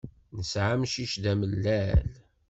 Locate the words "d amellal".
1.23-2.01